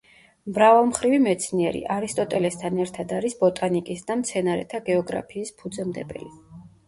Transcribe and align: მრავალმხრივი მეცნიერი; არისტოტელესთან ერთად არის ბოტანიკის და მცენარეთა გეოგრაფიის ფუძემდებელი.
მრავალმხრივი 0.53 1.17
მეცნიერი; 1.25 1.81
არისტოტელესთან 1.95 2.79
ერთად 2.87 3.13
არის 3.19 3.37
ბოტანიკის 3.43 4.01
და 4.09 4.17
მცენარეთა 4.23 4.83
გეოგრაფიის 4.91 5.55
ფუძემდებელი. 5.61 6.33